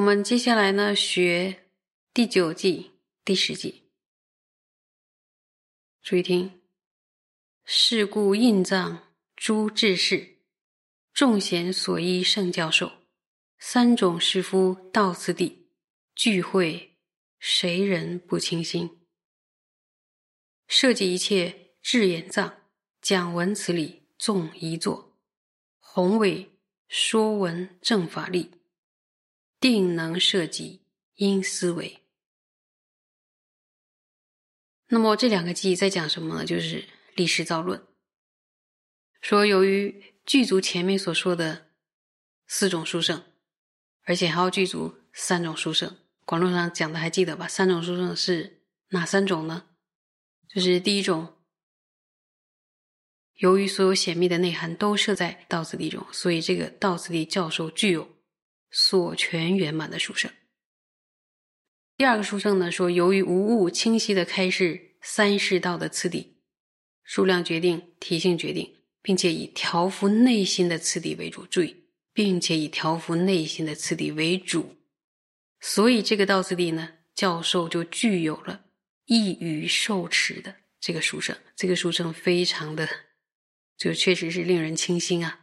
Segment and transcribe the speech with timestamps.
[0.00, 1.66] 我们接下来呢，学
[2.14, 2.92] 第九季、
[3.22, 3.82] 第十季。
[6.00, 6.58] 注意听：
[7.66, 10.38] 是故印藏诸志士，
[11.12, 12.90] 众贤所依圣教授，
[13.58, 15.68] 三种师夫到此地
[16.14, 16.96] 聚会，
[17.38, 19.02] 谁人不清心？
[20.66, 22.62] 设计一切智眼藏，
[23.02, 25.18] 讲文此理，众一作，
[25.78, 26.58] 宏伟
[26.88, 28.59] 说文正法力。
[29.60, 30.80] 定能涉及
[31.16, 32.02] 因思维。
[34.88, 36.44] 那么这两个记忆在讲什么呢？
[36.44, 37.86] 就是历史造论，
[39.20, 41.68] 说由于具足前面所说的
[42.48, 43.22] 四种书圣，
[44.04, 45.96] 而且还要具足三种书圣。
[46.24, 47.46] 广论上讲的还记得吧？
[47.46, 49.66] 三种书圣是哪三种呢？
[50.48, 51.36] 就是第一种，
[53.34, 58.19] 由于所有显密的内涵都设在道次第中，所以这个道次第教授具有。
[58.70, 60.30] 所全圆满的书圣。
[61.96, 66.36] 第二个书圣呢说，由于无物清晰的开示三世道的次第，
[67.02, 74.76] 数量决定，体性决定，并且以调伏内心的次第为主，注意，并且以调伏内心的次第为主，
[75.60, 78.64] 所以这个道次第呢，教授就具有了
[79.04, 81.36] 易于受持的这个书生。
[81.54, 82.88] 这个书生非常的，
[83.76, 85.39] 就确实是令人倾心啊。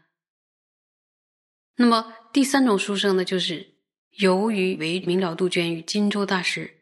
[1.78, 2.14] 那么。
[2.34, 3.66] 第三种书生呢，就是
[4.12, 6.82] 由于为明了杜鹃与荆州大师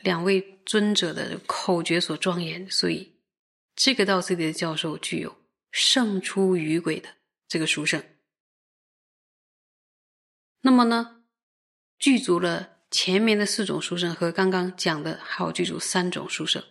[0.00, 3.16] 两位尊者的口诀所庄严，所以
[3.76, 5.36] 这个道次第的教授具有
[5.70, 8.02] 胜出于鬼的这个书生。
[10.62, 11.24] 那么呢，
[11.98, 16.64] 具足了前面的四种书生和刚刚讲的还有具足三种书生，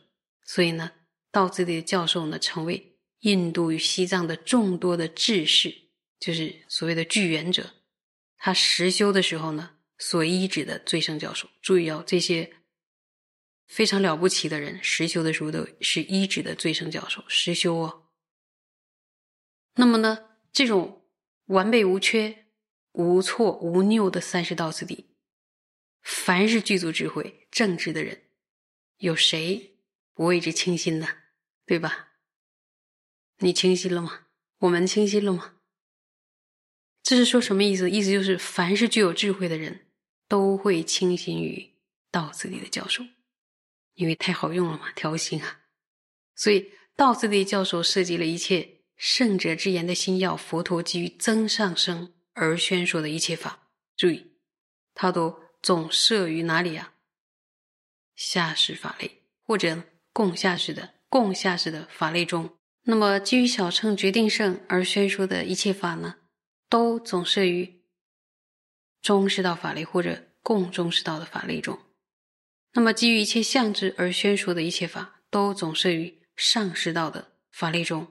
[0.43, 0.93] 所以呢，
[1.29, 5.80] 道次第的教授呢，成为印度与西藏的众多的智士，
[6.21, 7.73] 就是所谓的具缘者。
[8.37, 12.57] 他实修的时候呢，所依止的最胜教授，注意哦，这些
[13.67, 18.07] 非常了不起的人，实修的时候都是依止的最胜教授，实修哦。
[19.75, 21.05] 那么呢，这种
[21.45, 22.47] 完备无缺、
[22.93, 25.15] 无错无拗的三十道次第，
[26.01, 28.23] 凡是具足智慧、正直的人，
[28.97, 29.77] 有谁
[30.13, 31.07] 不为之倾心呢？
[31.65, 32.09] 对吧？
[33.37, 34.27] 你清晰了吗？
[34.59, 35.60] 我们清晰了吗？
[37.11, 37.91] 这是说什么意思？
[37.91, 39.81] 意思就是，凡是具有智慧的人，
[40.29, 41.73] 都会倾心于
[42.09, 43.03] 道次第的教授，
[43.95, 45.59] 因为太好用了嘛，调心啊。
[46.37, 53.67] 所以道次第教授设计了一切圣者之言的心要，佛陀基于增上生而宣说的一切法。
[53.97, 54.31] 注意，
[54.93, 56.93] 他都总设于哪里啊？
[58.15, 59.83] 下士法类，或者
[60.13, 62.57] 共下士的共下士的法类中。
[62.83, 66.15] 那么基于小乘决定胜而宣说的一切法呢？
[66.71, 67.83] 都总设于
[69.01, 71.77] 中士道法类或者共中士道的法类中，
[72.71, 78.07] 那么基于一切相知而宣说的一切法，都总设于上世道的法类中。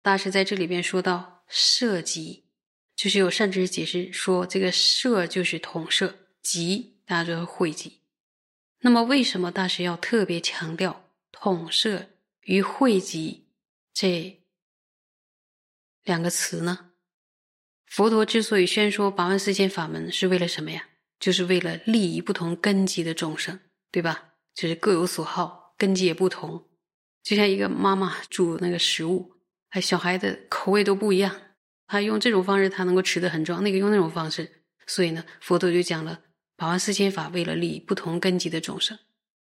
[0.00, 2.46] 大师在这里边说到摄集，
[2.94, 8.00] 就是有善知识解释说，这个摄就是统摄，集大家知道汇集。
[8.78, 12.08] 那么为什么大师要特别强调统摄
[12.40, 13.50] 与汇集
[13.92, 14.42] 这？
[16.04, 16.85] 两个词呢？
[17.86, 20.84] 佛陀之所以宣说八万四千法门，是为了什么呀？
[21.18, 23.58] 就是为了利益不同根基的众生，
[23.90, 24.34] 对吧？
[24.54, 26.68] 就是各有所好，根基也不同。
[27.22, 29.32] 就像一个妈妈煮那个食物，
[29.70, 31.34] 哎，小孩的口味都不一样。
[31.86, 36.20] 他用这种方式，他能够吃得很壮；那个用那种方式，所以呢，佛陀就讲了
[36.56, 38.98] 八万四千法，为了利益不同根基的众生，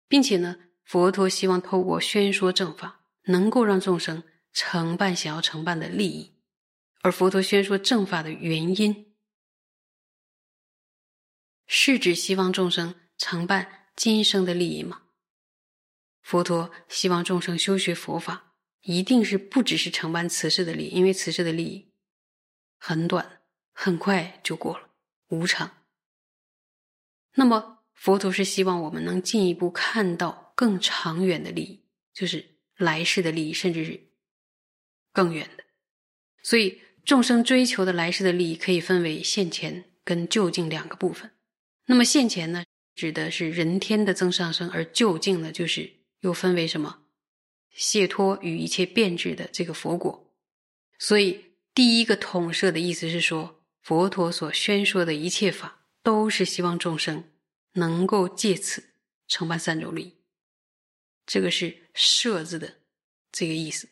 [0.08, 6.35] 并且呢，佛陀希望透过宣说正法，能够让众生承办想要承办的利益。
[7.06, 9.14] 而佛陀宣说正法的原因，
[11.68, 15.04] 是指希望众生承办今生的利益吗？
[16.24, 21.94] 佛陀希望众生修学佛法，一定是不只是承办此世的利益，因为此世的利益
[22.80, 24.90] 很短，很快就过了，
[25.28, 25.86] 无常。
[27.36, 34.10] 那么佛陀是希望我们能进一步看到更长远的利益，就是来世的利益，甚至是
[35.14, 35.64] 更远的，
[36.42, 36.82] 所以。
[37.06, 41.32] 众生追求的来世的利益，可以分为现前跟就近两个部分。
[41.86, 42.66] 那么现前呢，
[42.96, 47.04] 指的是人天的增上升；而就近呢，就是又分为什么？
[47.78, 50.34] 解脱与一切变质的这个佛果。
[50.98, 57.26] 所以第一个统摄的意思是说，佛陀所宣说的一切法，都是希望众生
[57.74, 58.84] 能够借此
[59.28, 60.14] 承办三种利益。
[61.28, 62.78] 这个是“摄”字的
[63.32, 63.90] 这个意思。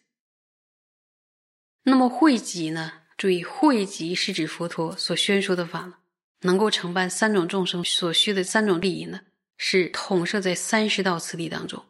[1.83, 3.01] 那么汇集呢？
[3.17, 5.99] 注意，汇集是指佛陀所宣说的法了。
[6.41, 9.21] 能够承办三种众生所需的三种利益呢，
[9.57, 11.85] 是统摄在三十道次第当中。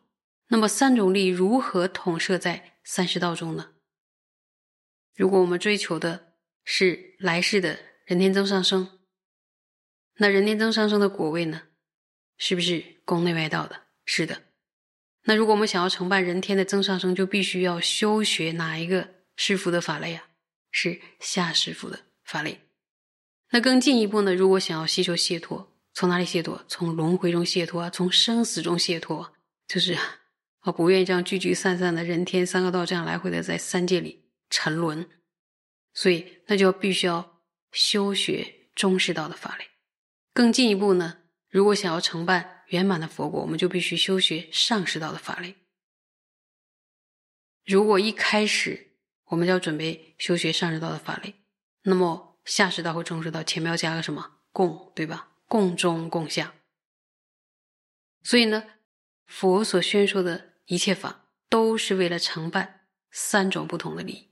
[0.49, 3.71] 那么三种利如何统摄在三十道中呢？
[5.15, 6.33] 如果我们追求的
[6.63, 8.99] 是来世的人天增上生，
[10.17, 11.63] 那人天增上生的果位呢，
[12.37, 13.81] 是不是宫内外道的？
[14.05, 14.43] 是的。
[15.23, 20.27] 那如果我们想要承办人天的增上生，就必须要修学哪一个师傅的法类啊？
[20.73, 22.59] 是下师傅的法类。
[23.51, 24.35] 那更进一步呢？
[24.35, 26.65] 如果想要吸收解脱，从哪里解脱？
[26.67, 29.33] 从轮回中解脱啊，从生死中解脱，
[29.67, 35.07] 就是啊，不愿意这样聚聚散散的人天三个道这样来回的在三界里沉沦，
[35.93, 37.41] 所以那就必须要
[37.71, 39.65] 修学中士道的法类。
[40.33, 41.19] 更进一步呢？
[41.49, 45.55] 如果想要承办圆满的佛果，我们就必须修学上士道的法类。
[47.63, 48.92] 如果一开始
[49.33, 51.33] 我们要准备修学上师道的法类，
[51.83, 55.31] 那么下师道和中师道前面要加个什么共，对吧？
[55.47, 56.53] 共中共下。
[58.21, 58.63] 所以呢，
[59.25, 64.29] 佛所宣说的一切法，都是为了承办三种不同的利益，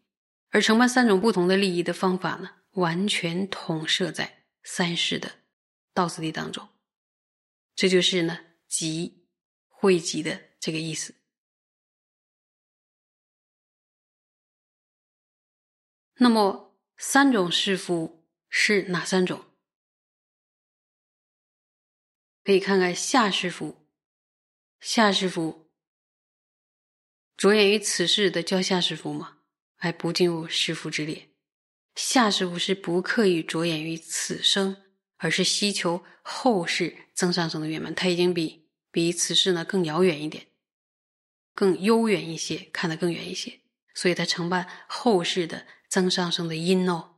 [0.52, 5.32] 而承办三种不同的利益的方法呢，完全统摄在三世的
[5.96, 6.70] 道次第当中。
[7.76, 9.26] 这就是呢，集
[9.68, 11.16] 汇集的这个意思。
[16.24, 19.44] 那么三种师傅是哪三种？
[22.44, 23.88] 可以看看夏师傅。
[24.80, 25.72] 夏师傅
[27.36, 29.40] 着眼于此事的叫夏师傅吗？
[29.76, 31.32] 还不进入师傅之列。
[31.96, 34.78] 夏师傅是不刻意着眼于此生。
[35.24, 40.48] 而是希求后世增上生的圆满，他已经比比此世呢更遥远一点，
[41.54, 43.61] 更悠远一些，看得更远一些，
[43.94, 47.16] 所以他承办后世的增上生的因哦。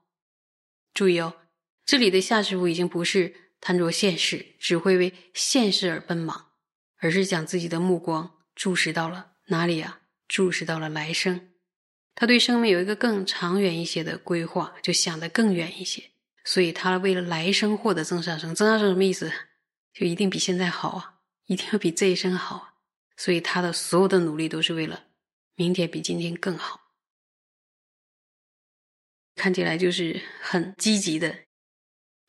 [0.93, 1.37] 注意哦，
[1.85, 6.51] 这里的夏师傅已经不是贪着现世，只会为现世而奔忙，
[6.97, 10.01] 而是将自己的目光注视到了哪里啊？
[10.27, 11.51] 注视到了来生，
[12.15, 16.11] 他对生命有一个更长远一些的规划，就想得更远一些。
[16.43, 19.31] 所以他为了来生获得增上生，增上生什么意思？
[19.93, 22.73] 就一定比现在好啊，一定要比这一生好啊。
[23.15, 25.03] 所以他的所有的努力都是为了
[25.55, 26.93] 明天比今天更好。
[29.35, 31.45] 看起来就是很积极的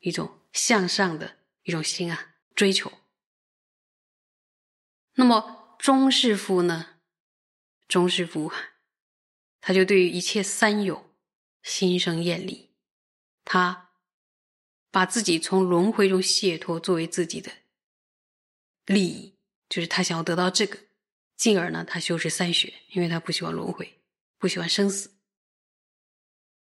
[0.00, 2.93] 一种向上的一种心啊，追求。
[5.15, 7.00] 那么钟师傅呢？
[7.87, 8.50] 钟师傅
[9.61, 11.15] 他就对于一切三有
[11.62, 12.75] 心生厌离，
[13.44, 13.82] 他。
[14.91, 17.50] 把自己从轮回中解脱作为自己的
[18.87, 19.37] 利益，
[19.69, 20.83] 就是他想要得到这个，
[21.44, 24.00] 进而呢，他修持三学，因为他不喜欢轮回，
[24.38, 25.11] 不喜欢生死。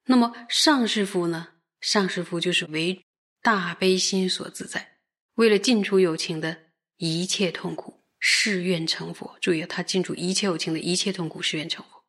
[0.06, 1.50] 那么上师傅呢？
[1.80, 3.06] 上师傅就是为
[3.40, 4.98] 大悲心所自在，
[5.34, 9.38] 为了尽除有情的一切痛苦，誓愿成佛。
[9.40, 12.04] 注意，他尽除一切有情的一切痛苦，誓愿成佛。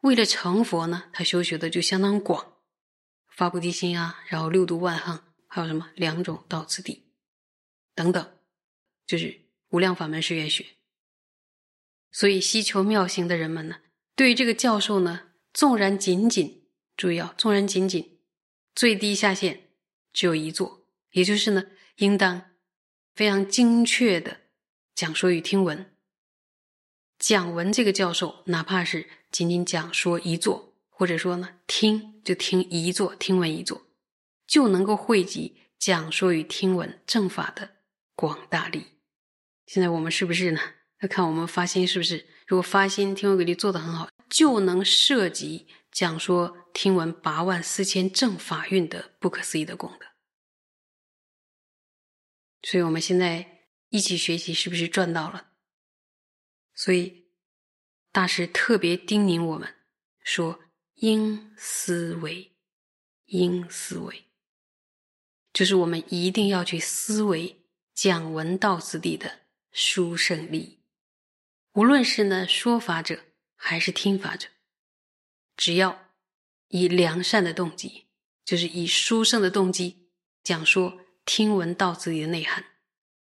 [0.00, 2.54] 为了成佛呢，他修学的就相当广，
[3.36, 5.22] 发菩提心啊，然后六度万行。
[5.46, 7.12] 还有什么两种道次第
[7.94, 8.38] 等等，
[9.06, 9.38] 就是
[9.68, 10.64] 无量法门誓愿学。
[12.10, 13.76] 所以希求妙行的人们呢，
[14.16, 18.18] 对于这个教授呢，纵然仅仅注意啊，纵然仅仅
[18.74, 19.70] 最低下限
[20.12, 22.50] 只有一座，也就是呢，应当
[23.14, 24.40] 非常精确的
[24.94, 25.94] 讲说与听闻。
[27.18, 33.86] 讲闻这个教授，哪怕是仅仅讲说一座，或者说呢，听就听一座，听闻一座。
[34.46, 37.76] 就能够汇集讲说与听闻正法的
[38.14, 38.86] 广大力。
[39.66, 40.60] 现在我们是不是呢？
[41.00, 42.26] 要看我们发心是不是？
[42.46, 50.06] 如果发心听闻给力做得很好，就能涉及讲说听闻八万四千正法运的不可思议的功德。
[52.62, 55.52] 所以我们现在一起学习，是不是赚到了？
[56.74, 57.28] 所以
[58.10, 59.74] 大师特别叮咛我们
[60.24, 60.60] 说：
[60.94, 62.56] 应思维，
[63.26, 64.24] 应思维。
[65.52, 67.64] 就是我们一定要去思维
[67.94, 69.40] 讲闻道次第的
[69.72, 70.77] 殊胜利，
[71.78, 73.22] 无论是呢说法者
[73.54, 74.48] 还是听法者，
[75.56, 76.10] 只要
[76.66, 78.08] 以良善的动机，
[78.44, 80.10] 就是以殊胜的动机
[80.42, 82.64] 讲说听闻道次第的内涵，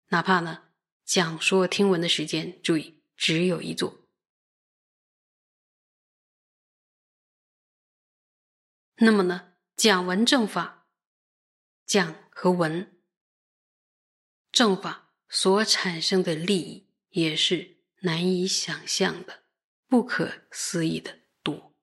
[0.06, 0.70] 哪怕呢
[1.04, 4.00] 讲说听闻的时间，注意只有一座，
[8.94, 10.86] 那么呢讲闻正法。
[11.84, 12.98] 讲和闻
[14.50, 17.75] 正法所产生的利益，也是
[18.06, 19.42] 难以想象的、
[19.88, 21.75] 不可思议的多。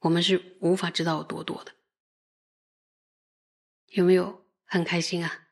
[0.00, 1.72] 我们是无法知道有多多的，
[3.86, 5.45] 有没有很开心啊？